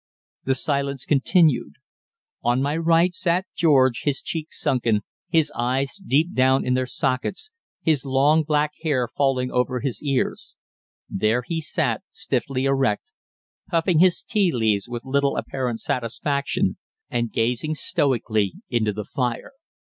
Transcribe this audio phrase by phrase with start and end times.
[0.45, 1.75] The silence continued.
[2.41, 7.51] On my right sat George, his cheeks sunken, his eyes deep down in their sockets,
[7.83, 10.55] his long black hair falling over his ears
[11.07, 13.11] there he sat stiffly erect,
[13.69, 16.77] puffing his tea leaves with little apparent satisfaction
[17.11, 19.51] and gazing stoically into the fire.